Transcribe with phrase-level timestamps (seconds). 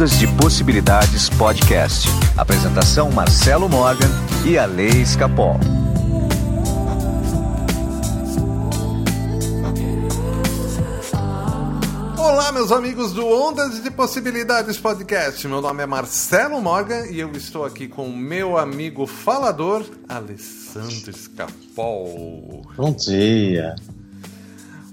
[0.00, 2.08] Ondas de Possibilidades Podcast.
[2.34, 4.08] Apresentação Marcelo Morgan
[4.46, 5.60] e a Lei Escapol.
[12.16, 15.46] Olá, meus amigos do Ondas de Possibilidades Podcast.
[15.46, 21.10] Meu nome é Marcelo Morgan e eu estou aqui com o meu amigo falador, Alessandro
[21.10, 22.62] Escapol.
[22.74, 23.76] Bom dia.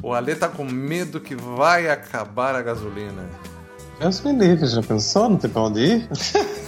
[0.03, 3.56] O Ale tá com medo que vai acabar a gasolina.
[3.99, 5.29] Deus me livre, já pensou?
[5.29, 6.09] Não tem pra onde ir?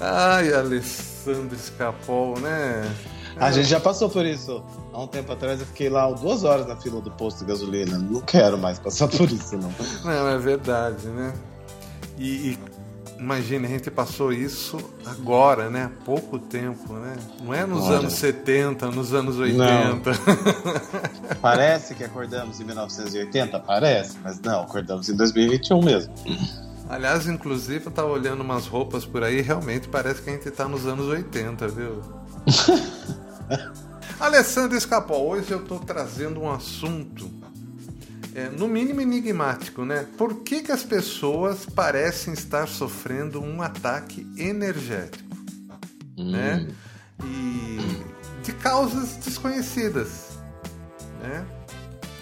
[0.00, 2.84] Ai, Alessandro Escapol, né?
[3.36, 4.62] A gente já passou por isso.
[4.92, 7.98] Há um tempo atrás eu fiquei lá duas horas na fila do posto de gasolina.
[7.98, 9.72] Não quero mais passar por isso, não.
[10.04, 11.32] Não, é verdade, né?
[12.18, 12.58] E, e
[13.18, 15.84] imagine, a gente passou isso agora, né?
[15.84, 17.16] Há pouco tempo, né?
[17.42, 17.98] Não é nos Olha.
[17.98, 19.64] anos 70, nos anos 80.
[19.64, 20.02] Não.
[21.40, 23.60] Parece que acordamos em 1980?
[23.60, 26.14] Parece, mas não, acordamos em 2021 mesmo.
[26.88, 30.68] Aliás, inclusive, eu tava olhando umas roupas por aí, realmente parece que a gente tá
[30.68, 32.02] nos anos 80, viu?
[34.20, 37.28] Alessandro Escapol, hoje eu tô trazendo um assunto,
[38.34, 40.06] é, no mínimo enigmático, né?
[40.18, 45.36] Por que, que as pessoas parecem estar sofrendo um ataque energético,
[46.18, 46.66] né?
[47.24, 48.02] E
[48.42, 50.38] de causas desconhecidas,
[51.22, 51.46] né?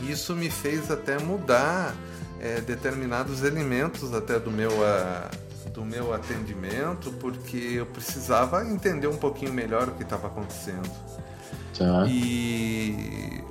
[0.02, 1.94] Isso me fez até mudar
[2.40, 5.30] é, determinados elementos até do meu, ah,
[5.72, 10.90] do meu atendimento, porque eu precisava entender um pouquinho melhor o que estava acontecendo.
[11.78, 12.04] Tá.
[12.06, 13.41] E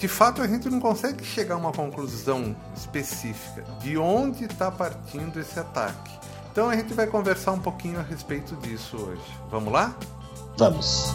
[0.00, 5.38] de fato a gente não consegue chegar a uma conclusão específica de onde está partindo
[5.38, 6.10] esse ataque.
[6.50, 9.38] Então a gente vai conversar um pouquinho a respeito disso hoje.
[9.50, 9.94] Vamos lá?
[10.56, 11.12] Vamos.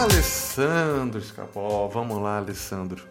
[0.00, 3.06] Alessandro Escapó, vamos lá, Alessandro.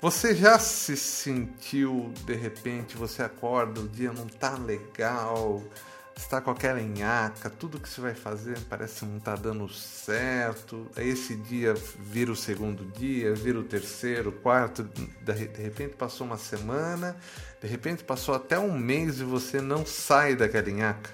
[0.00, 5.60] Você já se sentiu de repente, você acorda, o dia não tá legal,
[6.18, 10.86] está com aquela enhaca, tudo que você vai fazer parece que não tá dando certo.
[10.96, 16.36] Aí esse dia vira o segundo dia, vira o terceiro, quarto, de repente passou uma
[16.36, 17.16] semana,
[17.62, 21.10] de repente passou até um mês e você não sai daquela enhaca.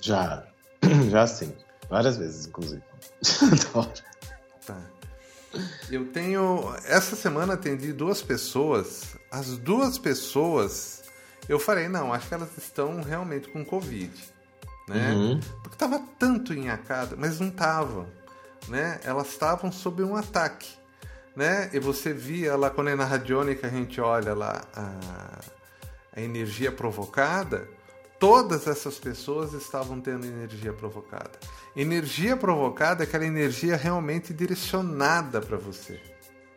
[0.00, 0.46] Já.
[1.10, 1.54] Já sim.
[1.88, 2.82] Várias vezes, inclusive.
[4.66, 4.78] Tá.
[5.90, 6.74] Eu tenho.
[6.86, 9.14] Essa semana atendi duas pessoas.
[9.30, 11.03] As duas pessoas,
[11.48, 14.12] eu falei, não, acho que elas estão realmente com Covid.
[14.88, 15.12] Né?
[15.12, 15.40] Uhum.
[15.62, 18.06] Porque tava tanto enhacada, mas não estavam.
[18.68, 19.00] Né?
[19.04, 20.72] Elas estavam sob um ataque.
[21.34, 21.70] Né?
[21.72, 25.40] E você via lá quando é na radiônica a gente olha lá a,
[26.16, 27.68] a energia provocada,
[28.20, 31.32] todas essas pessoas estavam tendo energia provocada.
[31.76, 36.00] Energia provocada é aquela energia realmente direcionada para você.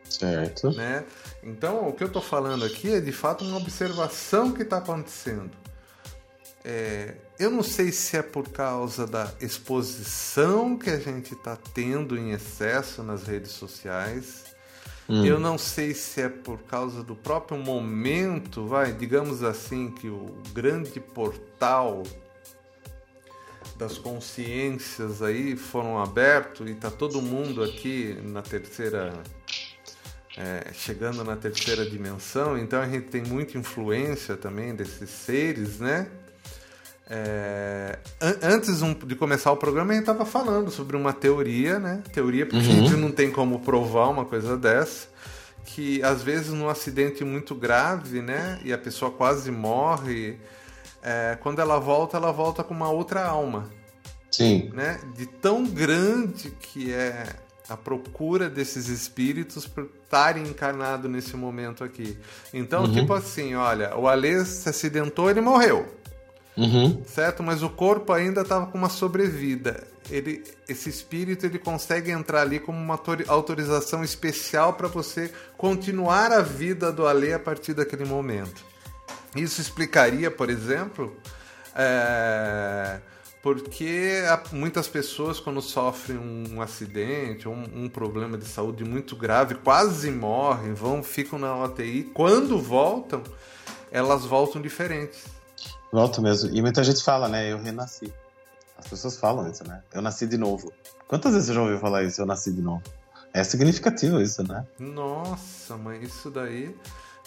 [0.09, 0.71] Certo.
[0.71, 1.03] Né?
[1.47, 5.51] Então, o que eu estou falando aqui é de fato uma observação que está acontecendo.
[6.61, 12.17] É, eu não sei se é por causa da exposição que a gente está tendo
[12.17, 14.43] em excesso nas redes sociais.
[15.09, 20.35] Eu não sei se é por causa do próprio momento, vai, digamos assim, que o
[20.51, 22.03] grande portal
[23.77, 29.13] das consciências aí foram abertos e tá todo mundo aqui na terceira
[30.37, 36.07] é, chegando na terceira dimensão, então a gente tem muita influência também desses seres, né?
[37.09, 41.79] É, an- antes um- de começar o programa, a gente estava falando sobre uma teoria,
[41.79, 42.03] né?
[42.13, 45.07] Teoria, porque a gente não tem como provar uma coisa dessa.
[45.65, 48.59] Que às vezes num acidente muito grave, né?
[48.63, 50.37] E a pessoa quase morre.
[51.01, 53.69] é, quando ela volta, ela volta com uma outra alma
[54.29, 54.69] Sim.
[54.73, 54.99] né?
[55.15, 57.25] De tão grande que é
[57.69, 62.17] a procura desses espíritos por estarem encarnados nesse momento aqui.
[62.53, 65.85] Então, tipo assim, olha, o Alê se acidentou, ele morreu,
[66.55, 67.03] Uhum.
[67.05, 67.43] certo?
[67.43, 69.85] Mas o corpo ainda estava com uma sobrevida.
[70.09, 76.31] Ele, esse espírito ele consegue entrar ali como uma autori- autorização especial para você continuar
[76.31, 78.63] a vida do Alê a partir daquele momento.
[79.35, 81.15] Isso explicaria, por exemplo,
[81.75, 82.99] é,
[83.55, 89.15] porque há muitas pessoas, quando sofrem um acidente ou um, um problema de saúde muito
[89.15, 92.03] grave, quase morrem, vão, ficam na UTI.
[92.13, 93.23] Quando voltam,
[93.91, 95.25] elas voltam diferentes.
[95.91, 96.49] Volto mesmo.
[96.53, 97.51] E muita gente fala, né?
[97.51, 98.13] Eu renasci.
[98.77, 99.81] As pessoas falam isso, né?
[99.93, 100.71] Eu nasci de novo.
[101.07, 102.21] Quantas vezes você já ouviu falar isso?
[102.21, 102.83] Eu nasci de novo.
[103.33, 104.65] É significativo isso, né?
[104.77, 106.75] Nossa, mãe, isso daí.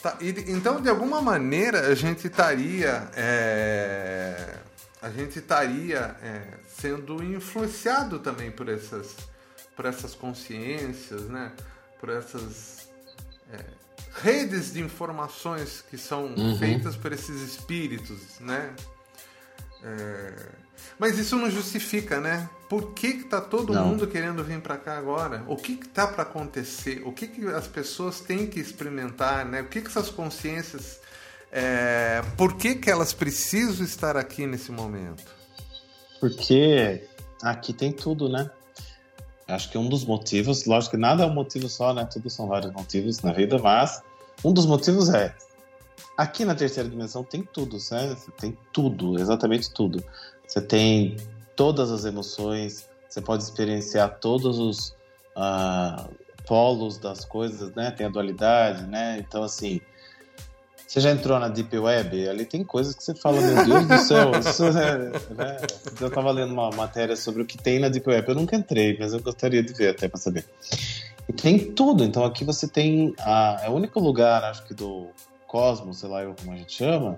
[0.02, 3.08] Tá, e- então, de alguma maneira, a gente estaria.
[3.14, 4.58] é,
[5.02, 9.16] a gente estaria é, sendo influenciado também por essas,
[9.74, 11.52] por essas consciências, né?
[11.98, 12.88] Por essas
[13.50, 13.64] é,
[14.22, 16.58] redes de informações que são uhum.
[16.58, 18.74] feitas por esses espíritos, né?
[19.82, 20.34] É,
[20.98, 22.48] mas isso não justifica, né?
[22.68, 23.86] Por que que tá todo não.
[23.86, 25.42] mundo querendo vir para cá agora?
[25.48, 27.02] O que que tá para acontecer?
[27.06, 29.62] O que que as pessoas têm que experimentar, né?
[29.62, 30.99] O que que essas consciências
[31.52, 35.24] é, por que que elas precisam estar aqui nesse momento?
[36.20, 37.08] Porque
[37.42, 38.50] aqui tem tudo, né?
[39.48, 42.04] Acho que um dos motivos, lógico que nada é um motivo só, né?
[42.04, 44.00] Tudo são vários motivos na vida, mas
[44.44, 45.34] um dos motivos é
[46.20, 48.16] aqui na terceira dimensão tem tudo, né?
[48.38, 50.04] Tem tudo, exatamente tudo.
[50.46, 51.16] Você tem
[51.56, 54.90] todas as emoções, você pode experienciar todos os
[55.34, 56.10] uh,
[56.46, 57.90] polos das coisas, né?
[57.90, 59.18] Tem a dualidade, né?
[59.18, 59.80] Então, assim,
[60.90, 62.28] você já entrou na Deep Web?
[62.28, 64.32] Ali tem coisas que você fala, meu Deus do céu.
[64.40, 64.98] Isso é,
[65.36, 65.56] né?
[66.00, 68.28] Eu estava lendo uma matéria sobre o que tem na Deep Web.
[68.28, 70.44] Eu nunca entrei, mas eu gostaria de ver até para saber.
[71.28, 72.02] E tem tudo.
[72.02, 73.14] Então aqui você tem.
[73.20, 75.06] A, é o único lugar, acho que do
[75.46, 77.14] cosmos, sei lá como a gente chama,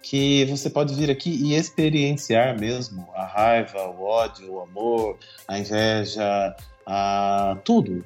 [0.00, 5.18] que você pode vir aqui e experienciar mesmo a raiva, o ódio, o amor,
[5.48, 6.54] a inveja,
[6.86, 8.04] a tudo.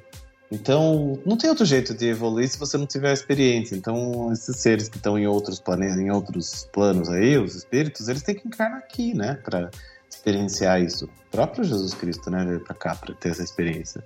[0.51, 3.75] Então, não tem outro jeito de evoluir se você não tiver experiência.
[3.75, 8.21] Então, esses seres que estão em outros planetas, em outros planos aí, os espíritos, eles
[8.21, 9.71] têm que encarnar aqui, né, para
[10.09, 11.05] experienciar isso.
[11.05, 14.03] O próprio Jesus Cristo, né, veio para cá para ter essa experiência.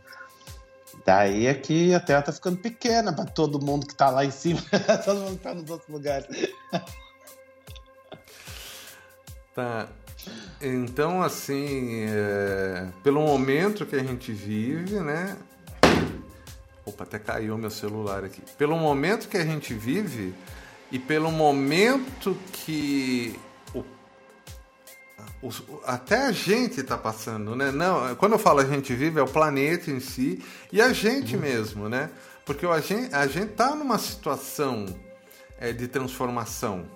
[1.05, 4.31] Daí é que a Terra tá ficando pequena para todo mundo que tá lá em
[4.31, 4.61] cima,
[5.03, 6.27] todo mundo que tá nos outros lugares.
[9.55, 9.89] Tá.
[10.61, 12.87] Então, assim, é...
[13.03, 15.35] pelo momento que a gente vive, né?
[16.89, 18.41] Opa, até caiu meu celular aqui.
[18.57, 20.33] Pelo momento que a gente vive
[20.91, 23.39] e pelo momento que
[23.75, 23.83] o,
[25.43, 27.71] o, até a gente está passando, né?
[27.71, 31.35] Não, quando eu falo a gente vive é o planeta em si e a gente
[31.35, 31.41] uhum.
[31.41, 32.09] mesmo, né?
[32.43, 34.87] Porque a gente a gente está numa situação
[35.59, 36.87] é, de transformação.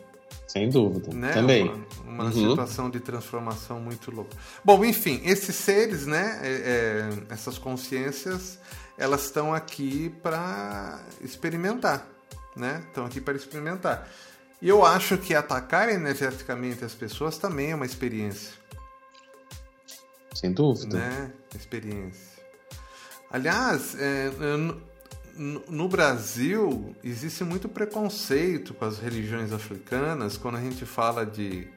[0.53, 1.11] Sem dúvida.
[1.11, 1.33] Né?
[1.33, 1.63] Também.
[1.63, 2.49] Uma, uma uhum.
[2.49, 4.37] situação de transformação muito louca.
[4.63, 6.39] Bom, enfim, esses seres, né?
[6.43, 8.59] É, é, essas consciências
[8.95, 12.07] elas estão aqui para experimentar,
[12.55, 12.83] né?
[12.87, 14.07] Estão aqui para experimentar.
[14.61, 18.53] E eu acho que atacar energeticamente as pessoas também é uma experiência.
[20.35, 20.99] Sem dúvida.
[20.99, 21.33] Né?
[21.55, 22.43] Experiência.
[23.31, 24.79] Aliás, é, no,
[25.35, 31.67] no Brasil existe muito preconceito com as religiões africanas quando a gente fala de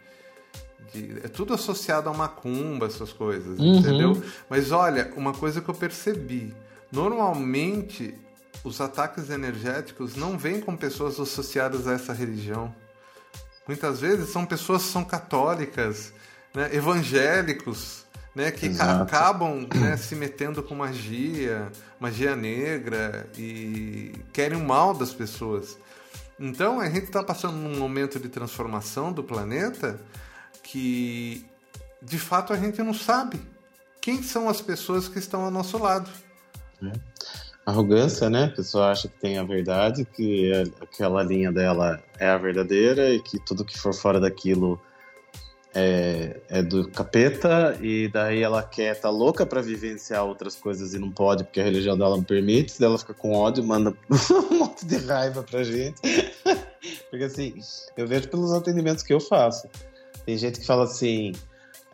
[0.92, 3.78] de, é tudo associado a macumba, essas coisas, uhum.
[3.78, 4.22] entendeu?
[4.48, 6.54] Mas olha, uma coisa que eu percebi,
[6.90, 8.14] Normalmente,
[8.64, 12.74] os ataques energéticos não vêm com pessoas associadas a essa religião.
[13.66, 16.12] Muitas vezes são pessoas que são católicas,
[16.54, 18.05] né, evangélicos,
[18.36, 25.14] né, que acabam né, se metendo com magia, magia negra e querem o mal das
[25.14, 25.78] pessoas.
[26.38, 29.98] Então a gente está passando num momento de transformação do planeta
[30.62, 31.46] que
[32.02, 33.40] de fato a gente não sabe
[34.02, 36.10] quem são as pessoas que estão ao nosso lado.
[36.80, 36.92] Né?
[37.64, 38.44] Arrogância, né?
[38.44, 43.08] A pessoa acha que tem a verdade, que é, aquela linha dela é a verdadeira
[43.14, 44.78] e que tudo que for fora daquilo
[45.78, 50.98] é, é do capeta, e daí ela quer, tá louca para vivenciar outras coisas e
[50.98, 53.94] não pode porque a religião dela não permite, daí ela fica com ódio, manda
[54.50, 56.00] um monte de raiva pra gente.
[57.10, 57.54] porque assim,
[57.94, 59.68] eu vejo pelos atendimentos que eu faço.
[60.24, 61.32] Tem gente que fala assim: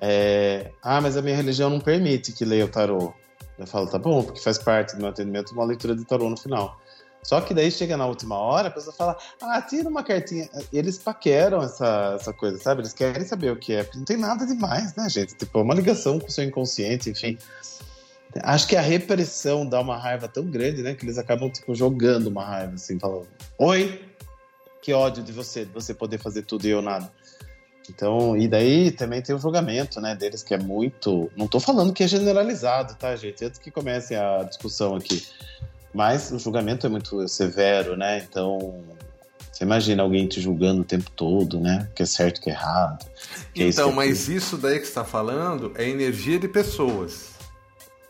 [0.00, 3.12] é, ah, mas a minha religião não permite que leia o tarô.
[3.58, 6.36] Eu falo, tá bom, porque faz parte do meu atendimento uma leitura de tarô no
[6.36, 6.80] final.
[7.22, 10.48] Só que daí chega na última hora, a pessoa fala, ah, tira uma cartinha.
[10.72, 12.80] Eles paqueram essa, essa coisa, sabe?
[12.80, 13.88] Eles querem saber o que é.
[13.94, 15.34] Não tem nada demais, né, gente?
[15.36, 17.38] Tipo, é uma ligação com o seu inconsciente, enfim.
[18.42, 20.94] Acho que a repressão dá uma raiva tão grande, né?
[20.94, 24.02] Que eles acabam, tipo, jogando uma raiva, assim, falando, oi,
[24.82, 27.10] que ódio de você, de você poder fazer tudo e eu nada.
[27.88, 31.92] Então, e daí também tem o julgamento, né, deles que é muito, não estou falando
[31.92, 35.26] que é generalizado, tá, gente, antes que comece a discussão aqui.
[35.94, 38.26] Mas o julgamento é muito severo, né?
[38.28, 38.82] Então,
[39.52, 41.88] você imagina alguém te julgando o tempo todo, né?
[41.94, 43.06] Que é certo, que é errado.
[43.52, 47.32] Que então, é mas isso daí que está falando é energia de pessoas.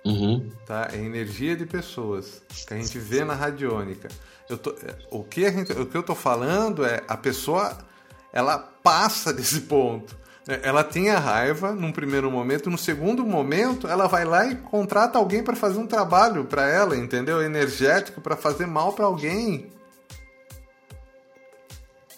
[0.05, 0.51] Uhum.
[0.67, 0.89] Tá?
[0.93, 4.09] É energia de pessoas que a gente vê na radiônica.
[4.49, 4.75] Eu tô,
[5.11, 7.79] o, que a gente, o que eu estou falando é a pessoa
[8.33, 10.17] ela passa desse ponto.
[10.47, 10.61] Né?
[10.63, 15.19] Ela tem a raiva num primeiro momento, no segundo momento, ela vai lá e contrata
[15.19, 17.43] alguém para fazer um trabalho para ela, entendeu?
[17.43, 19.71] Energético para fazer mal para alguém.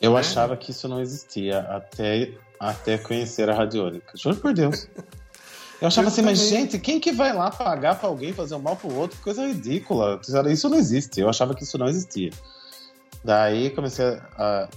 [0.00, 0.21] Eu é.
[0.21, 4.12] achava que isso não existia até, até conhecer a radiônica.
[4.16, 4.88] Juro por Deus.
[5.81, 6.37] Eu achava eu assim, também.
[6.37, 9.19] mas gente, quem que vai lá pagar pra alguém fazer um mal pro outro?
[9.21, 10.21] Coisa ridícula.
[10.50, 11.21] Isso não existe.
[11.21, 12.31] Eu achava que isso não existia.
[13.23, 14.69] Daí comecei a.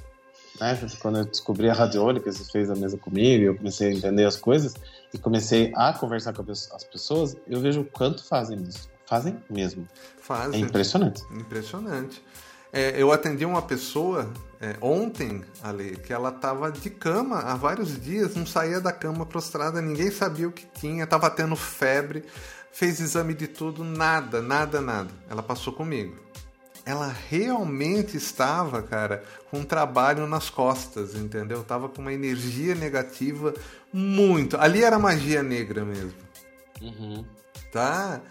[0.59, 4.25] Né, quando eu descobri a radiônica, você fez a mesa comigo, eu comecei a entender
[4.25, 4.73] as coisas
[5.13, 8.89] e comecei a conversar com as pessoas, eu vejo o quanto fazem isso.
[9.05, 9.87] Fazem mesmo.
[10.19, 10.61] Fazem.
[10.61, 11.23] É impressionante.
[11.31, 12.21] Impressionante.
[12.73, 17.99] É, eu atendi uma pessoa é, ontem, ali, que ela estava de cama há vários
[18.01, 22.25] dias, não saía da cama prostrada, ninguém sabia o que tinha, estava tendo febre,
[22.71, 25.09] fez exame de tudo, nada, nada, nada.
[25.29, 26.26] Ela passou comigo.
[26.87, 31.61] Ela realmente estava, cara, com um trabalho nas costas, entendeu?
[31.61, 33.53] Tava com uma energia negativa
[33.91, 34.55] muito.
[34.55, 36.13] Ali era magia negra mesmo.
[36.81, 37.25] Uhum.
[37.73, 38.21] Tá?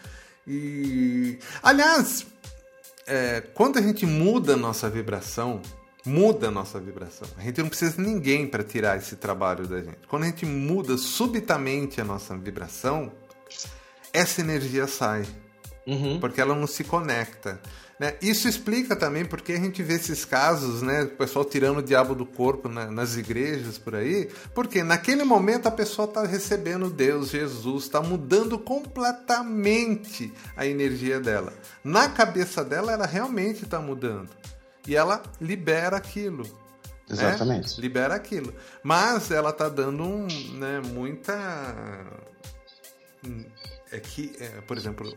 [0.48, 1.38] E.
[1.62, 2.26] Aliás,
[3.06, 5.60] é, quando a gente muda a nossa vibração,
[6.02, 7.28] muda a nossa vibração.
[7.36, 9.98] A gente não precisa de ninguém para tirar esse trabalho da gente.
[10.08, 13.12] Quando a gente muda subitamente a nossa vibração,
[14.14, 15.26] essa energia sai.
[15.86, 16.18] Uhum.
[16.18, 17.60] Porque ela não se conecta.
[17.98, 18.14] Né?
[18.20, 21.04] Isso explica também porque a gente vê esses casos, né?
[21.04, 24.30] O pessoal tirando o diabo do corpo na, nas igrejas por aí.
[24.54, 31.54] Porque naquele momento a pessoa está recebendo Deus, Jesus, está mudando completamente a energia dela.
[31.82, 34.28] Na cabeça dela, ela realmente está mudando.
[34.86, 36.42] E ela libera aquilo.
[36.42, 36.50] Né?
[37.10, 37.68] Exatamente.
[37.68, 37.74] Né?
[37.78, 38.54] Libera aquilo.
[38.82, 40.26] Mas ela está dando um,
[40.58, 41.74] né, muita
[43.96, 45.16] é que, é, por exemplo,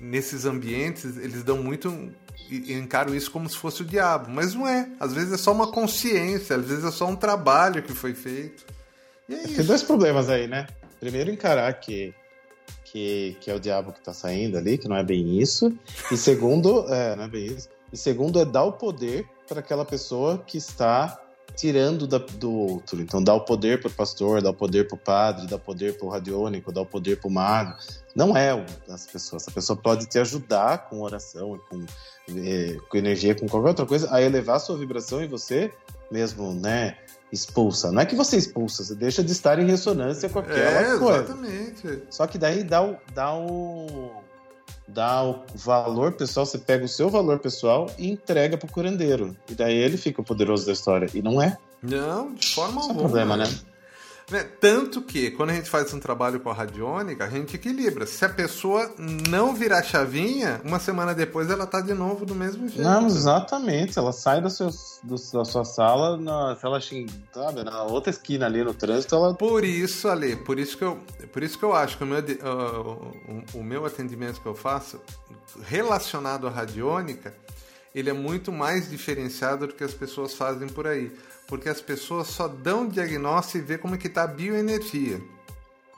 [0.00, 2.12] nesses ambientes eles dão muito
[2.50, 4.90] e encaram isso como se fosse o diabo, mas não é.
[4.98, 8.66] Às vezes é só uma consciência, às vezes é só um trabalho que foi feito.
[9.28, 10.66] E é Tem dois problemas aí, né?
[10.98, 12.12] Primeiro, encarar que,
[12.84, 15.72] que, que é o diabo que está saindo ali, que não é bem isso.
[16.10, 17.68] E segundo, é, não é bem isso.
[17.92, 21.18] E segundo, é dar o poder para aquela pessoa que está
[21.60, 23.02] tirando da, do outro.
[23.02, 25.60] Então dá o poder para o pastor, dá o poder para o padre, dá o
[25.60, 27.76] poder para o radiônico, dá o poder para o mago.
[28.16, 28.50] Não é
[28.88, 29.42] as pessoas.
[29.42, 31.84] Essa pessoa pode te ajudar com oração, com,
[32.30, 35.70] é, com energia, com qualquer outra coisa, a elevar a sua vibração e você
[36.10, 36.96] mesmo, né?
[37.30, 37.92] Expulsa.
[37.92, 41.24] Não é que você expulsa, você deixa de estar em ressonância com aquela é, coisa.
[41.24, 42.02] Exatamente.
[42.08, 44.10] Só que daí dá o, dá o
[44.92, 49.36] dá o valor pessoal, você pega o seu valor pessoal e entrega pro curandeiro.
[49.48, 51.08] E daí ele fica o poderoso da história.
[51.14, 51.56] E não é.
[51.82, 53.00] Não, de forma alguma.
[53.00, 53.44] É problema, né?
[54.30, 54.44] Né?
[54.60, 58.06] Tanto que, quando a gente faz um trabalho com a radiônica, a gente equilibra.
[58.06, 58.94] Se a pessoa
[59.28, 62.82] não virar chavinha, uma semana depois ela tá de novo do mesmo jeito.
[62.82, 63.98] Não, exatamente.
[63.98, 64.70] Ela sai do seu,
[65.02, 66.80] do, da sua sala, na, se ela
[67.32, 69.34] sabe, na outra esquina ali no trânsito, ela.
[69.34, 70.98] Por isso, Ale, por isso que eu,
[71.32, 74.54] por isso que eu acho que o meu, uh, o, o meu atendimento que eu
[74.54, 75.00] faço,
[75.62, 77.34] relacionado à radiônica,
[77.94, 81.12] ele é muito mais diferenciado do que as pessoas fazem por aí
[81.50, 85.20] porque as pessoas só dão diagnóstico e vê como é que está a bioenergia.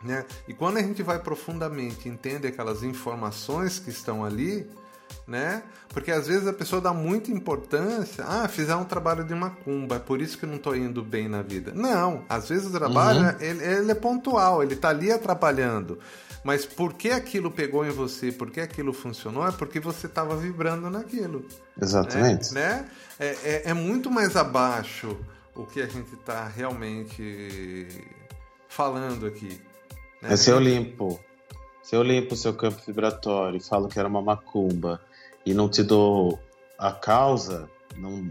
[0.03, 0.25] Né?
[0.49, 4.67] E quando a gente vai profundamente entende aquelas informações que estão ali,
[5.29, 5.63] né?
[5.91, 9.99] Porque às vezes a pessoa dá muita importância, ah, fizer um trabalho de macumba, é
[9.99, 11.71] por isso que não estou indo bem na vida.
[11.75, 13.41] Não, às vezes o trabalho uhum.
[13.41, 15.99] ele, ele, é pontual, ele está ali atrapalhando.
[16.43, 20.35] Mas por que aquilo pegou em você, por que aquilo funcionou, é porque você estava
[20.35, 21.47] vibrando naquilo.
[21.81, 22.53] Exatamente.
[22.53, 22.89] Né?
[23.21, 25.17] É, é, é muito mais abaixo
[25.55, 27.89] o que a gente está realmente
[28.69, 29.61] falando aqui.
[30.21, 30.33] Né?
[30.33, 31.21] É se eu limpo,
[31.83, 35.01] se eu limpo o seu campo vibratório e falo que era uma macumba
[35.45, 36.39] e não te dou
[36.79, 38.23] a causa, não,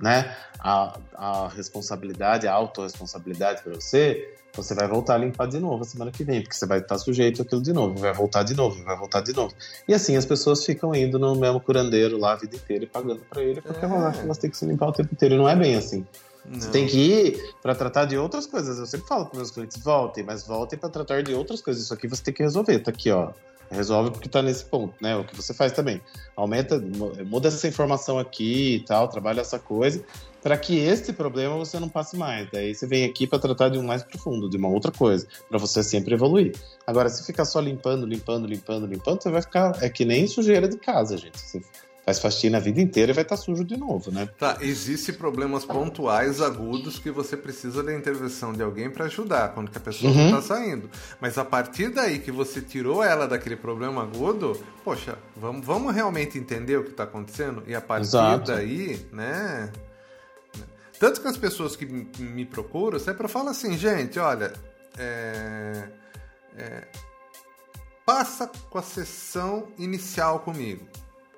[0.00, 5.82] né, a, a responsabilidade, a autorresponsabilidade para você, você vai voltar a limpar de novo
[5.82, 8.54] a semana que vem, porque você vai estar sujeito àquilo de novo, vai voltar de
[8.54, 9.54] novo, vai voltar de novo.
[9.86, 13.20] E assim as pessoas ficam indo no mesmo curandeiro lá a vida inteira e pagando
[13.28, 13.88] para ele, porque é.
[14.22, 15.34] elas têm que se limpar o tempo inteiro.
[15.34, 16.06] E não é bem assim.
[16.52, 18.78] Você tem que ir para tratar de outras coisas.
[18.78, 21.84] Eu sempre falo para meus clientes: voltem, mas voltem para tratar de outras coisas.
[21.84, 22.78] Isso aqui você tem que resolver.
[22.78, 23.32] Tá aqui, ó.
[23.70, 25.16] Resolve porque tá nesse ponto, né?
[25.16, 26.00] O que você faz também.
[26.36, 26.80] Aumenta,
[27.26, 30.04] muda essa informação aqui e tal, trabalha essa coisa,
[30.40, 32.48] para que este problema você não passe mais.
[32.52, 35.58] Daí você vem aqui para tratar de um mais profundo, de uma outra coisa, para
[35.58, 36.54] você sempre evoluir.
[36.86, 39.82] Agora, se ficar só limpando, limpando, limpando, limpando, você vai ficar.
[39.82, 41.40] É que nem sujeira de casa, gente.
[41.40, 41.60] Você
[42.06, 44.28] faz faxina a vida inteira e vai estar tá sujo de novo, né?
[44.38, 49.72] Tá, existem problemas pontuais, agudos, que você precisa da intervenção de alguém para ajudar, quando
[49.72, 50.30] que a pessoa uhum.
[50.30, 50.88] não tá saindo.
[51.20, 56.38] Mas a partir daí que você tirou ela daquele problema agudo, poxa, vamos, vamos realmente
[56.38, 57.64] entender o que está acontecendo?
[57.66, 58.52] E a partir Exato.
[58.52, 59.72] daí, né?
[61.00, 64.52] Tanto que as pessoas que me procuram sempre falam assim, gente, olha,
[64.96, 65.88] é,
[66.56, 66.86] é,
[68.06, 70.86] passa com a sessão inicial comigo.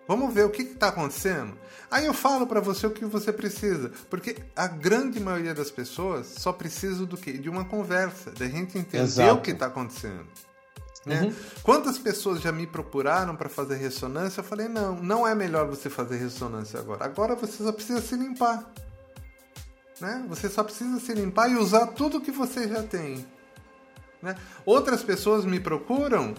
[0.09, 1.53] Vamos ver o que está acontecendo.
[1.91, 6.27] Aí eu falo para você o que você precisa, porque a grande maioria das pessoas
[6.27, 7.35] só precisa do quê?
[7.35, 9.35] De uma conversa, da gente entender Exato.
[9.35, 10.27] o que está acontecendo.
[11.05, 11.23] Né?
[11.23, 11.35] Uhum.
[11.63, 14.41] Quantas pessoas já me procuraram para fazer ressonância?
[14.41, 17.05] Eu falei, não, não é melhor você fazer ressonância agora.
[17.05, 18.71] Agora você só precisa se limpar.
[20.01, 20.25] Né?
[20.29, 23.27] Você só precisa se limpar e usar tudo que você já tem.
[24.23, 24.35] Né?
[24.65, 26.35] Outras pessoas me procuram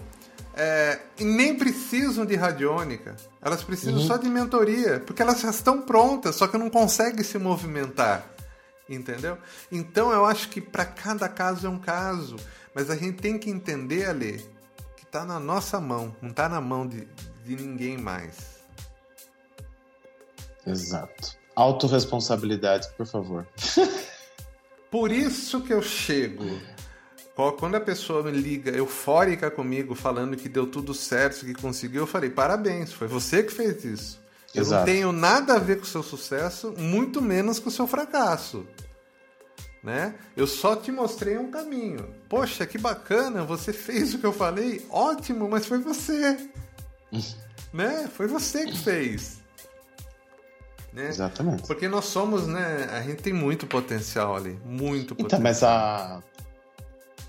[0.54, 3.16] é, e nem precisam de radiônica.
[3.40, 4.06] Elas precisam uhum.
[4.06, 8.26] só de mentoria, porque elas já estão prontas, só que não conseguem se movimentar.
[8.88, 9.38] Entendeu?
[9.70, 12.36] Então eu acho que para cada caso é um caso.
[12.74, 14.44] Mas a gente tem que entender, Ale,
[15.10, 17.08] está na nossa mão, não está na mão de,
[17.44, 18.60] de ninguém mais.
[20.66, 21.36] Exato.
[21.56, 23.46] Autoresponsabilidade, por favor.
[24.90, 26.44] por isso que eu chego.
[27.58, 32.06] Quando a pessoa me liga eufórica comigo, falando que deu tudo certo, que conseguiu, eu
[32.06, 34.20] falei: parabéns, foi você que fez isso.
[34.54, 34.80] Eu Exato.
[34.80, 38.66] não tenho nada a ver com o seu sucesso, muito menos com o seu fracasso
[39.82, 40.14] né?
[40.36, 42.14] Eu só te mostrei um caminho.
[42.28, 46.36] Poxa, que bacana, você fez o que eu falei, ótimo, mas foi você,
[47.72, 48.08] né?
[48.12, 49.40] Foi você que fez.
[50.92, 51.08] Né?
[51.08, 51.66] Exatamente.
[51.66, 52.88] Porque nós somos, né?
[52.92, 55.42] A gente tem muito potencial ali, muito então, potencial.
[55.42, 56.22] mas a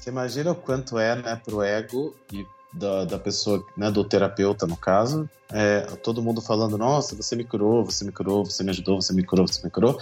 [0.01, 2.43] você imagina o quanto é, né, pro ego e
[2.73, 7.43] da, da pessoa, né, do terapeuta no caso, é, todo mundo falando, nossa, você me
[7.43, 9.99] curou, você me curou, você me ajudou, você me curou, você me curou.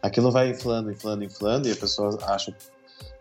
[0.00, 2.56] Aquilo vai inflando, inflando, inflando e a pessoa acha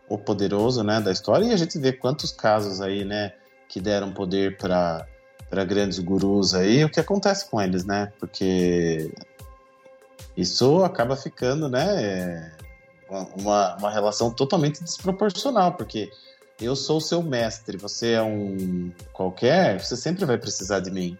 [0.07, 3.33] o poderoso, né, da história e a gente vê quantos casos aí, né,
[3.67, 5.05] que deram poder para
[5.49, 8.13] para grandes gurus aí, o que acontece com eles, né?
[8.17, 9.11] Porque
[10.37, 12.53] isso acaba ficando, né,
[13.35, 16.11] uma, uma relação totalmente desproporcional, porque
[16.59, 21.17] eu sou o seu mestre, você é um qualquer, você sempre vai precisar de mim.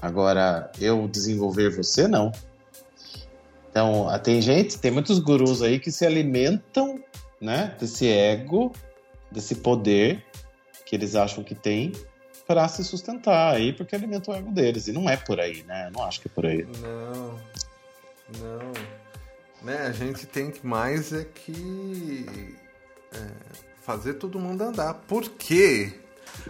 [0.00, 2.30] Agora, eu desenvolver você, não.
[3.70, 7.02] Então, tem gente, tem muitos gurus aí que se alimentam,
[7.40, 8.72] né, desse ego,
[9.30, 10.24] desse poder
[10.84, 11.92] que eles acham que tem
[12.46, 14.86] para se sustentar aí, porque alimentam o ego deles.
[14.86, 15.88] E não é por aí, né?
[15.88, 16.66] Eu não acho que é por aí.
[16.80, 17.40] Não,
[18.38, 19.05] não.
[19.62, 22.26] Né, a gente tem que mais é que
[23.12, 24.94] é fazer todo mundo andar.
[25.06, 25.92] Porque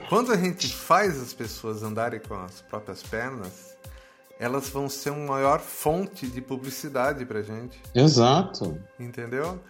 [0.08, 3.76] quando a gente faz as pessoas andarem com as próprias pernas,
[4.38, 7.80] elas vão ser uma maior fonte de publicidade pra gente.
[7.94, 8.78] Exato.
[8.98, 9.60] Entendeu?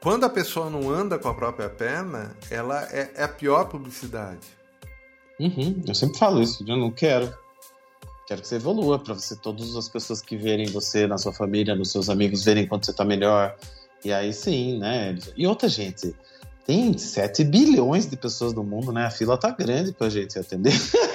[0.00, 4.46] Quando a pessoa não anda com a própria perna, ela é, é a pior publicidade.
[5.40, 7.32] Uhum, eu sempre falo isso, eu não quero.
[8.26, 11.74] Quero que você evolua, para você, todas as pessoas que verem você na sua família,
[11.74, 13.54] nos seus amigos, verem quanto você tá melhor.
[14.04, 15.16] E aí sim, né?
[15.36, 16.14] E outra gente,
[16.66, 19.06] tem 7 bilhões de pessoas no mundo, né?
[19.06, 20.72] A fila tá grande pra gente atender.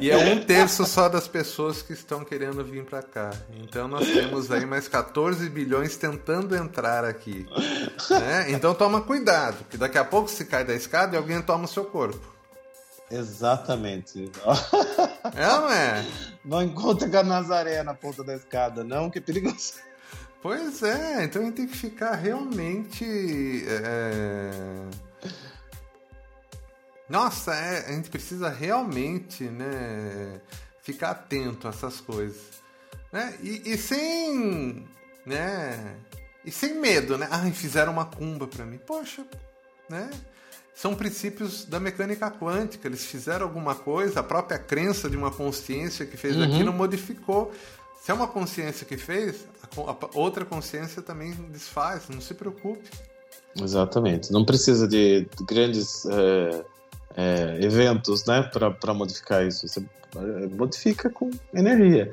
[0.00, 3.30] E é um terço só das pessoas que estão querendo vir para cá.
[3.60, 7.46] Então nós temos aí mais 14 bilhões tentando entrar aqui.
[8.08, 8.50] Né?
[8.50, 11.68] Então toma cuidado, que daqui a pouco se cai da escada e alguém toma o
[11.68, 12.33] seu corpo.
[13.10, 14.30] Exatamente.
[15.34, 16.06] É não é?
[16.44, 19.74] Não encontra com a Nazaré na ponta da escada, não, que é perigoso.
[20.42, 23.64] Pois é, então a gente tem que ficar realmente.
[23.66, 24.90] É...
[27.08, 30.40] Nossa, é, a gente precisa realmente né,
[30.82, 32.62] ficar atento a essas coisas.
[33.10, 33.34] Né?
[33.42, 34.86] E, e sem.
[35.24, 35.96] Né,
[36.44, 37.26] e sem medo, né?
[37.30, 38.76] Ah, fizeram uma cumba para mim.
[38.76, 39.24] Poxa,
[39.88, 40.10] né?
[40.74, 42.88] São princípios da mecânica quântica.
[42.88, 46.42] Eles fizeram alguma coisa, a própria crença de uma consciência que fez uhum.
[46.42, 47.52] aquilo modificou.
[48.02, 52.90] Se é uma consciência que fez, a outra consciência também desfaz, não se preocupe.
[53.58, 54.32] Exatamente.
[54.32, 56.64] Não precisa de grandes é,
[57.16, 59.66] é, eventos né, para modificar isso.
[59.66, 59.80] Você
[60.16, 62.12] é, modifica com energia.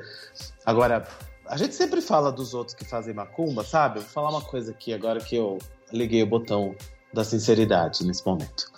[0.64, 1.06] Agora,
[1.46, 3.98] a gente sempre fala dos outros que fazem macumba, sabe?
[3.98, 5.58] Vou falar uma coisa aqui agora que eu
[5.92, 6.74] liguei o botão
[7.12, 8.70] da sinceridade nesse momento.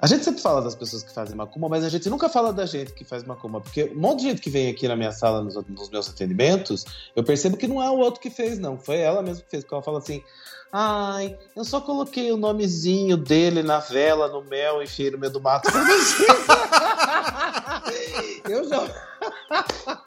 [0.00, 2.64] A gente sempre fala das pessoas que fazem macumba, mas a gente nunca fala da
[2.64, 5.42] gente que faz macumba, porque um monte de gente que vem aqui na minha sala,
[5.42, 6.84] nos, nos, meus atendimentos,
[7.16, 8.78] eu percebo que não é o outro que fez, não.
[8.78, 10.22] Foi ela mesma que fez, porque ela fala assim:
[10.72, 15.40] ai, eu só coloquei o nomezinho dele na vela, no mel, enfiei no meio do
[15.40, 15.68] mato
[18.48, 18.88] eu já.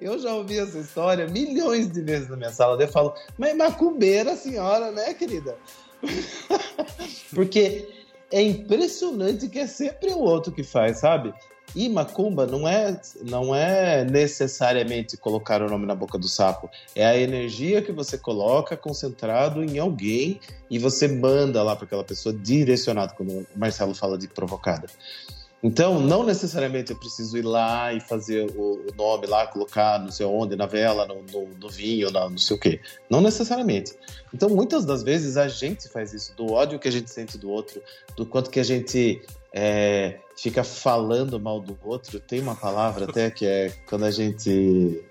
[0.00, 2.82] eu já ouvi essa história milhões de vezes na minha sala.
[2.82, 5.58] Eu falo, mas macumbeira senhora, né, querida?
[7.34, 7.88] porque
[8.30, 11.34] é impressionante que é sempre o outro que faz, sabe?
[11.74, 16.68] E macumba não é, não é necessariamente colocar o nome na boca do sapo.
[16.96, 22.02] É a energia que você coloca concentrado em alguém e você manda lá para aquela
[22.02, 24.88] pessoa direcionado, quando o Marcelo fala de provocada.
[25.62, 30.24] Então, não necessariamente eu preciso ir lá e fazer o, nome lá, colocar não sei
[30.24, 32.80] onde, na vela, no, no, no vinho, na, não sei o quê.
[33.10, 33.94] Não necessariamente.
[34.32, 37.50] Então, muitas das vezes a gente faz isso, do ódio que a gente sente do
[37.50, 37.82] outro,
[38.16, 39.20] do quanto que a gente
[39.52, 42.18] é, fica falando mal do outro.
[42.20, 45.04] Tem uma palavra até que é quando a gente.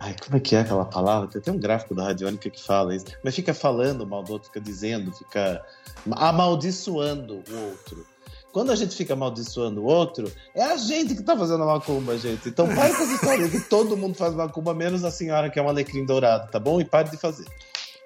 [0.00, 1.28] Ai, como é que é aquela palavra?
[1.28, 3.06] Tem até um gráfico da Radiônica que fala isso.
[3.22, 5.64] Mas fica falando mal do outro, fica dizendo, fica
[6.10, 8.06] amaldiçoando o outro.
[8.52, 12.16] Quando a gente fica amaldiçoando o outro, é a gente que tá fazendo a macumba,
[12.16, 12.48] gente.
[12.48, 15.62] Então pare com essa história que todo mundo faz macumba, menos a senhora que é
[15.62, 16.80] um alecrim dourado, tá bom?
[16.80, 17.44] E pare de fazer.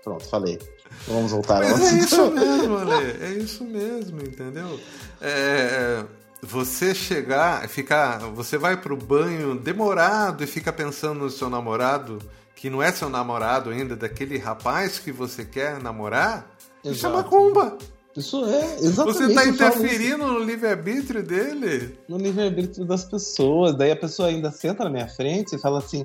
[0.02, 0.59] Pronto, falei.
[1.07, 3.24] Vamos voltar Mas é isso mesmo, Ale.
[3.24, 4.78] É isso mesmo, entendeu?
[5.20, 6.05] É,
[6.42, 12.18] você chegar, ficar, você vai pro banho demorado e fica pensando no seu namorado,
[12.57, 16.46] que não é seu namorado ainda, daquele rapaz que você quer namorar,
[16.85, 16.96] Exato.
[16.96, 17.78] isso é macumba.
[18.16, 19.18] Isso é, exatamente.
[19.18, 21.98] Você está interferindo no livre-arbítrio dele?
[22.07, 23.75] No livre-arbítrio das pessoas.
[23.75, 26.05] Daí a pessoa ainda senta na minha frente e fala assim: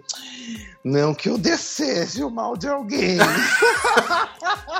[0.83, 3.17] Não que eu deseje o mal de alguém.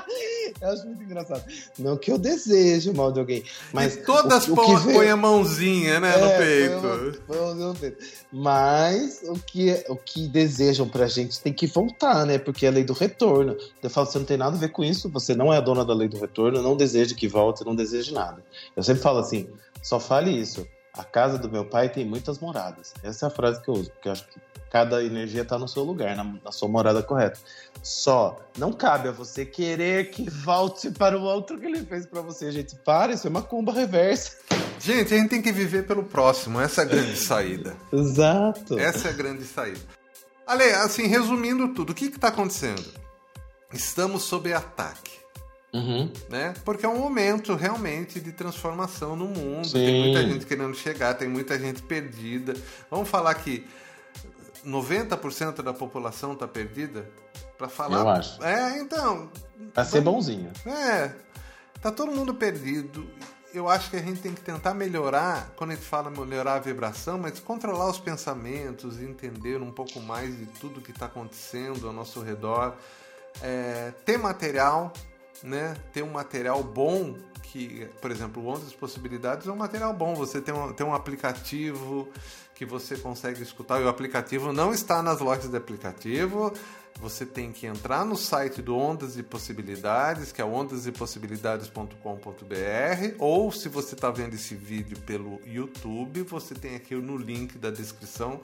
[0.61, 1.43] eu acho muito engraçado.
[1.77, 3.43] Não que eu deseje o mal de alguém.
[3.73, 3.95] Mas.
[3.95, 5.09] E todas o, põem vem...
[5.09, 7.21] a mãozinha, né, é, no peito.
[7.27, 8.05] Põe a mãozinha no peito.
[8.31, 12.37] Mas o que, o que desejam pra gente tem que voltar, né?
[12.37, 13.55] Porque é a lei do retorno.
[13.81, 15.85] Eu falo, você não tem nada a ver com isso, você não é a dona
[15.85, 18.43] da lei do retorno, não deseja que volte, não deseje nada.
[18.75, 19.47] Eu sempre falo assim,
[19.81, 20.67] só fale isso.
[20.97, 22.93] A casa do meu pai tem muitas moradas.
[23.03, 25.67] Essa é a frase que eu uso, porque eu acho que cada energia está no
[25.67, 27.39] seu lugar, na, na, sua morada correta.
[27.83, 32.21] Só não cabe a você querer que volte para o outro que ele fez para
[32.21, 32.75] você, gente.
[32.77, 34.37] Para, isso é uma cumba reversa.
[34.79, 36.59] Gente, a gente tem que viver pelo próximo.
[36.59, 37.75] Essa é a grande saída.
[37.93, 38.77] Exato.
[38.77, 39.79] Essa é a grande saída.
[40.45, 42.85] Ale, assim, resumindo tudo, o que está acontecendo?
[43.71, 45.11] Estamos sob ataque.
[45.73, 46.11] Uhum.
[46.29, 46.53] Né?
[46.63, 49.67] Porque é um momento realmente de transformação no mundo.
[49.67, 49.73] Sim.
[49.73, 52.53] Tem muita gente querendo chegar, tem muita gente perdida.
[52.89, 53.67] Vamos falar que
[54.65, 57.09] 90% da população está perdida?
[57.57, 57.99] Para falar.
[57.99, 58.43] Eu acho.
[58.43, 59.29] É, então.
[59.73, 60.51] Pra ser bonzinho.
[60.65, 61.11] É.
[61.81, 63.07] Tá todo mundo perdido.
[63.53, 66.59] Eu acho que a gente tem que tentar melhorar, quando a gente fala melhorar a
[66.59, 71.93] vibração, mas controlar os pensamentos, entender um pouco mais de tudo que está acontecendo ao
[71.93, 72.75] nosso redor.
[73.41, 74.91] É, ter material
[75.43, 80.13] né, ter um material bom que, por exemplo, Ondas Possibilidades é um material bom.
[80.15, 82.09] Você tem um, tem um aplicativo
[82.53, 86.51] que você consegue escutar e o aplicativo não está nas lojas de aplicativo.
[86.99, 93.69] Você tem que entrar no site do Ondas e Possibilidades, que é ondasepossibilidades.com.br, ou se
[93.69, 98.41] você está vendo esse vídeo pelo YouTube, você tem aqui no link da descrição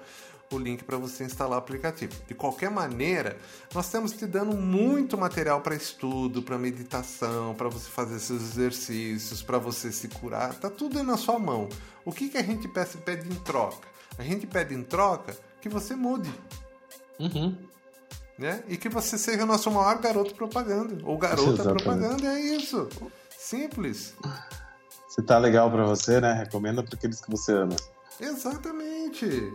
[0.56, 2.14] o link para você instalar o aplicativo.
[2.28, 3.38] De qualquer maneira,
[3.74, 9.42] nós estamos te dando muito material para estudo, para meditação, para você fazer seus exercícios,
[9.42, 10.54] para você se curar.
[10.56, 11.70] Tá tudo aí na sua mão.
[12.06, 13.88] O que, que a gente pede, pede em troca?
[14.18, 16.34] A gente pede em troca que você mude.
[17.20, 17.58] Uhum.
[18.38, 18.64] Né?
[18.68, 20.98] E que você seja o nosso maior garoto propaganda.
[21.04, 21.84] Ou garota Exatamente.
[21.84, 22.90] propaganda, é isso.
[23.38, 24.16] Simples.
[25.08, 26.34] Se tá legal para você, né?
[26.34, 27.76] Recomenda para aqueles que você ama.
[28.20, 29.54] Exatamente.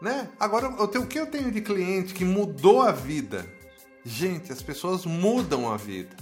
[0.00, 0.28] Né?
[0.38, 3.46] Agora, eu tenho, o que eu tenho de cliente que mudou a vida?
[4.04, 6.16] Gente, as pessoas mudam a vida.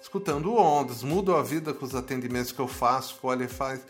[0.00, 3.80] Escutando ondas, mudam a vida com os atendimentos que eu faço, que o Ale faz.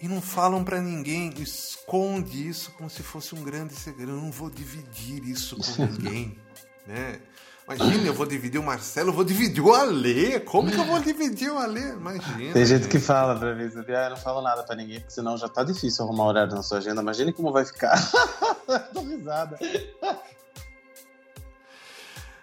[0.00, 4.12] E não falam para ninguém, esconde isso como se fosse um grande segredo.
[4.12, 6.38] Eu não vou dividir isso com ninguém,
[6.86, 7.20] né?
[7.68, 10.40] Imagina, eu vou dividir o Marcelo, eu vou dividir o Alê.
[10.40, 11.90] Como que eu vou dividir o Alê?
[11.90, 12.54] Imagina.
[12.54, 14.06] Tem gente que fala pra mim, sabia?
[14.06, 16.78] Ah, não falo nada pra ninguém, porque senão já tá difícil arrumar horário na sua
[16.78, 17.02] agenda.
[17.02, 17.94] Imagine como vai ficar.
[18.94, 19.58] Tô risada.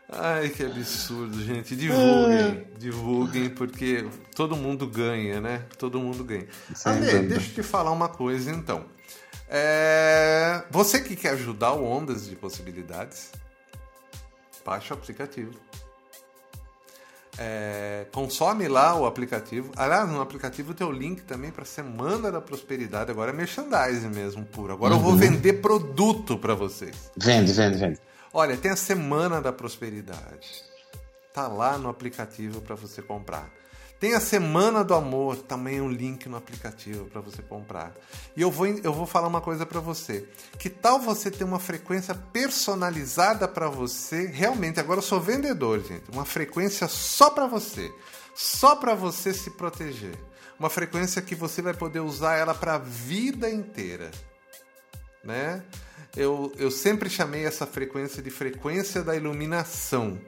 [0.07, 1.75] Ai, que absurdo, gente.
[1.75, 5.63] Divulguem, divulguem, porque todo mundo ganha, né?
[5.79, 6.45] Todo mundo ganha.
[6.85, 8.85] Ale, deixa eu te falar uma coisa então.
[9.49, 10.63] É...
[10.69, 13.31] Você que quer ajudar o Ondas de Possibilidades,
[14.65, 15.53] baixa o aplicativo.
[17.37, 19.71] É, consome lá o aplicativo.
[19.75, 23.11] Aliás, no aplicativo tem o link também para Semana da Prosperidade.
[23.11, 24.73] Agora é merchandising mesmo, puro.
[24.73, 24.99] Agora uhum.
[24.99, 25.19] eu vou uhum.
[25.19, 27.11] vender produto para vocês.
[27.15, 27.99] Vende, vende, vende.
[28.33, 30.63] Olha, tem a Semana da Prosperidade.
[31.33, 33.49] Tá lá no aplicativo para você comprar.
[33.99, 37.93] Tem a Semana do Amor, também um link no aplicativo para você comprar.
[38.35, 40.27] E eu vou, eu vou falar uma coisa para você.
[40.59, 44.27] Que tal você ter uma frequência personalizada para você?
[44.27, 46.11] Realmente, agora eu sou vendedor, gente.
[46.11, 47.89] Uma frequência só para você.
[48.35, 50.17] Só para você se proteger.
[50.59, 54.11] Uma frequência que você vai poder usar ela para a vida inteira.
[55.23, 55.63] Né?
[56.15, 60.19] Eu, eu sempre chamei essa frequência de frequência da iluminação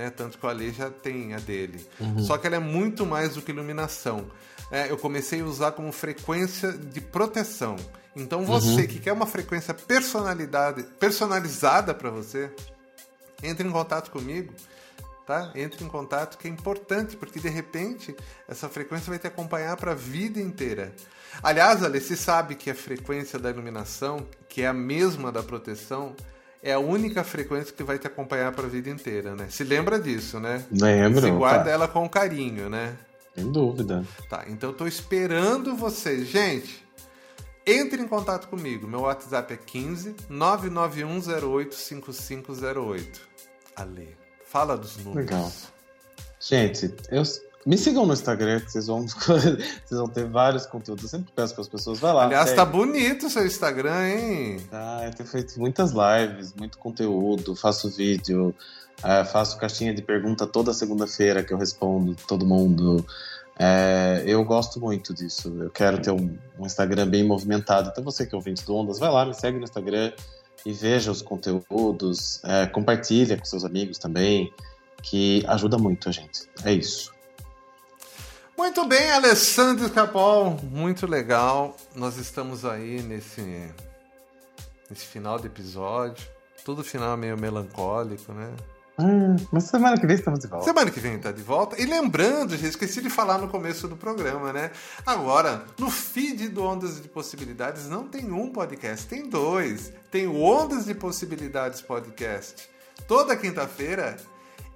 [0.00, 0.10] né?
[0.10, 1.86] Tanto que o Ale já tem a dele.
[2.00, 2.20] Uhum.
[2.20, 4.30] Só que ela é muito mais do que iluminação.
[4.70, 7.76] É, eu comecei a usar como frequência de proteção.
[8.16, 8.86] Então você uhum.
[8.86, 12.50] que quer uma frequência personalidade, personalizada para você,
[13.42, 14.52] entre em contato comigo,
[15.26, 15.52] tá?
[15.54, 18.16] Entre em contato que é importante, porque de repente
[18.48, 20.94] essa frequência vai te acompanhar para a vida inteira.
[21.42, 26.16] Aliás, Ale, você sabe que a frequência da iluminação, que é a mesma da proteção,
[26.62, 29.46] é a única frequência que vai te acompanhar para a vida inteira, né?
[29.48, 30.64] Se lembra disso, né?
[30.70, 31.22] Lembro.
[31.22, 31.70] Se guarda tá.
[31.70, 32.96] ela com carinho, né?
[33.34, 34.04] Sem dúvida.
[34.28, 36.28] Tá, então eu tô esperando vocês.
[36.28, 36.84] Gente,
[37.66, 38.86] entre em contato comigo.
[38.86, 43.20] Meu WhatsApp é 15 99108 5508.
[43.76, 45.30] Ale, fala dos números.
[45.30, 45.52] Legal.
[46.38, 47.22] Gente, eu,
[47.66, 51.04] me sigam no Instagram, que vocês vão, vocês vão ter vários conteúdos.
[51.04, 52.24] Eu sempre peço para as pessoas, vai lá.
[52.24, 52.56] Aliás, segue.
[52.56, 54.56] tá bonito o seu Instagram, hein?
[54.72, 58.54] Ah, eu tenho feito muitas lives, muito conteúdo, faço vídeo,
[59.04, 63.04] é, faço caixinha de pergunta toda segunda-feira que eu respondo todo mundo.
[63.58, 65.54] É, eu gosto muito disso.
[65.60, 67.90] Eu quero ter um, um, Instagram bem movimentado.
[67.90, 70.12] Então você que é ouvinte do Ondas, vai lá, me segue no Instagram
[70.64, 74.50] e veja os conteúdos, é, compartilha com seus amigos também,
[75.02, 76.48] que ajuda muito a gente.
[76.64, 77.12] É isso.
[78.60, 81.74] Muito bem, Alessandro Capol, muito legal.
[81.96, 83.72] Nós estamos aí nesse,
[84.90, 86.28] nesse final de episódio.
[86.62, 88.54] Todo final meio melancólico, né?
[88.98, 90.66] Hum, mas semana que vem estamos de volta.
[90.66, 91.80] Semana que vem está de volta.
[91.80, 94.70] E lembrando, gente, esqueci de falar no começo do programa, né?
[95.06, 99.90] Agora, no feed do Ondas de Possibilidades não tem um podcast, tem dois.
[100.10, 102.68] Tem o Ondas de Possibilidades Podcast
[103.08, 104.18] toda quinta-feira.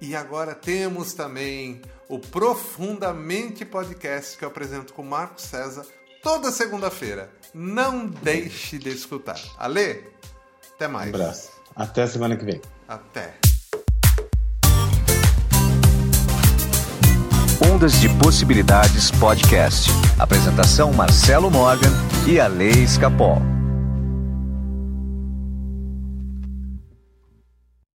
[0.01, 5.85] E agora temos também o Profundamente Podcast que eu apresento com o Marco César
[6.21, 7.29] toda segunda-feira.
[7.53, 9.39] Não deixe de escutar.
[9.57, 10.03] Ale,
[10.73, 11.11] até mais.
[11.11, 11.51] Um abraço.
[11.75, 12.61] Até a semana que vem.
[12.87, 13.35] Até.
[17.71, 19.89] Ondas de Possibilidades Podcast.
[20.19, 21.91] Apresentação Marcelo Morgan
[22.27, 23.54] e a Lei Escapol.